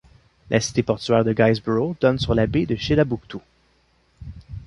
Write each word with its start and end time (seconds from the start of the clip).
La 0.49 0.59
cité 0.59 0.81
portuaire 0.81 1.23
de 1.23 1.31
Guysborough 1.31 1.95
donne 2.01 2.17
sur 2.17 2.33
la 2.33 2.47
baie 2.47 2.65
de 2.65 2.75
Chedabouctou. 2.75 3.39